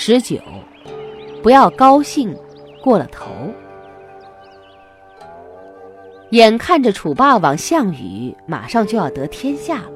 [0.00, 0.38] 十九，
[1.42, 2.32] 不要高兴
[2.80, 3.32] 过了头。
[6.30, 9.92] 眼看着楚霸王项羽马上就要得天下了，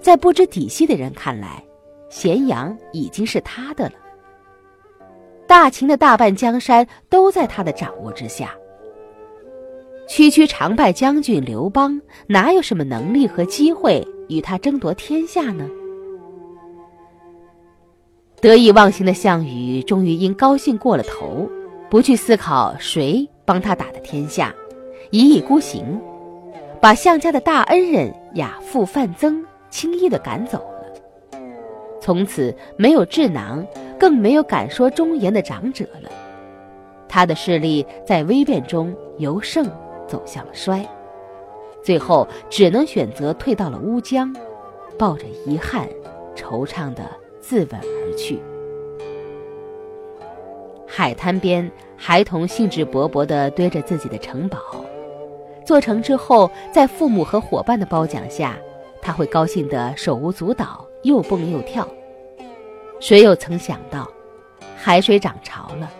[0.00, 1.62] 在不知底细的人看来，
[2.08, 3.92] 咸阳已经是他的了。
[5.46, 8.54] 大秦的大半江山都在他的掌握之下。
[10.08, 15.68] 区区常败将军刘邦，哪有什么能力和机会与他争夺天下呢？
[18.40, 21.46] 得意忘形的项羽，终于因高兴过了头，
[21.90, 24.54] 不去思考谁帮他打的天下。
[25.10, 26.00] 一意孤行，
[26.80, 31.38] 把项家的大恩人亚父范增轻易的赶走了。
[32.00, 33.66] 从此没有智囊，
[33.98, 36.10] 更没有敢说忠言的长者了。
[37.10, 39.70] 他的势力在危变中由盛
[40.08, 40.82] 走向了衰，
[41.82, 44.34] 最后只能选择退到了乌江，
[44.96, 45.86] 抱着遗憾、
[46.34, 47.02] 惆怅的
[47.50, 48.38] 自刎而去。
[50.86, 54.56] 海滩边，孩童兴致勃勃地堆着自己的城堡。
[55.66, 58.56] 做成之后，在父母和伙伴的褒奖下，
[59.02, 61.88] 他会高兴得手舞足蹈，又蹦又跳。
[63.00, 64.08] 谁又曾想到，
[64.76, 65.90] 海水涨潮了，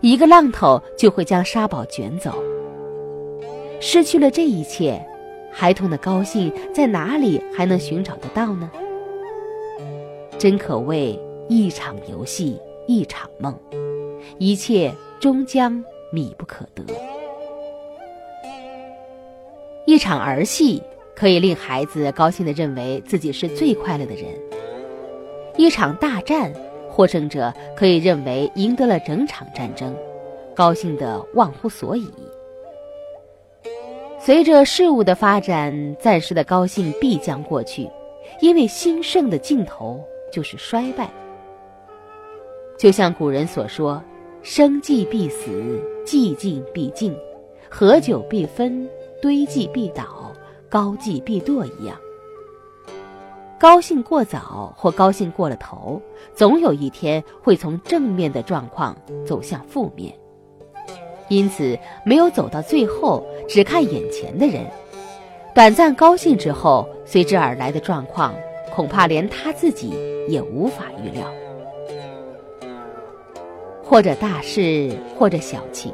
[0.00, 2.34] 一个浪头就会将沙堡卷走。
[3.78, 5.00] 失去了这一切，
[5.52, 8.68] 孩童的高兴在哪里还能寻找得到呢？
[10.40, 13.54] 真可谓一场游戏一场梦，
[14.38, 16.82] 一切终将米不可得。
[19.84, 20.82] 一场儿戏
[21.14, 24.30] 可以令孩子高兴地认为自己是最快乐的人；
[25.58, 26.50] 一场大战，
[26.88, 29.94] 获胜者可以认为赢得了整场战争，
[30.54, 32.10] 高兴得忘乎所以。
[34.18, 37.86] 随着事物的发展，暂时的高兴必将过去，
[38.40, 41.10] 因为兴盛的尽头就是衰败。
[42.78, 44.02] 就像古人所说
[44.42, 47.14] ：“生计必死，寂静必尽，
[47.68, 48.88] 合久必分。”
[49.20, 50.32] 堆积必倒，
[50.70, 51.94] 高计必堕一样。
[53.58, 56.00] 高兴过早或高兴过了头，
[56.34, 60.18] 总有一天会从正面的状况走向负面。
[61.28, 64.64] 因此，没有走到最后，只看眼前的人，
[65.54, 68.34] 短暂高兴之后，随之而来的状况，
[68.72, 69.92] 恐怕连他自己
[70.28, 71.26] 也无法预料。
[73.82, 75.92] 或者大事，或者小情。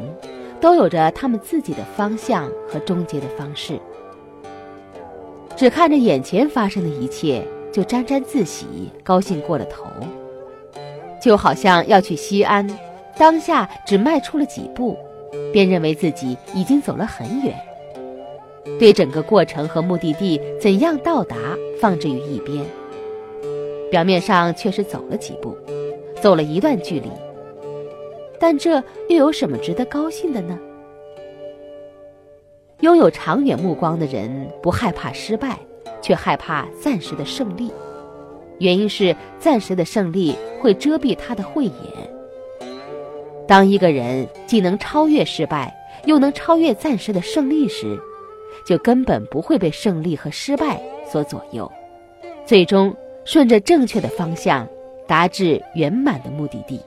[0.58, 3.78] 都有着他们自己的方向和终结的方式。
[5.54, 9.84] 只看着眼前发生的一切，就沾沾自喜、高兴过了头，
[11.20, 12.66] 就好像要去西安，
[13.18, 14.96] 当下只迈出了几步，
[15.52, 17.54] 便认为自己已经走了很远，
[18.78, 21.36] 对整个过程和目的地怎样到达
[21.80, 22.64] 放置于一边。
[23.90, 25.56] 表面上确实走了几步，
[26.20, 27.08] 走了一段距离。
[28.38, 30.58] 但这又有什么值得高兴的呢？
[32.80, 35.58] 拥有长远目光的人不害怕失败，
[36.02, 37.70] 却害怕暂时的胜利。
[38.58, 41.72] 原因是暂时的胜利会遮蔽他的慧眼。
[43.46, 45.74] 当一个人既能超越失败，
[46.04, 47.98] 又能超越暂时的胜利时，
[48.64, 50.80] 就根本不会被胜利和失败
[51.10, 51.70] 所左右，
[52.44, 54.68] 最终顺着正确的方向
[55.06, 56.80] 达至圆满的目的地。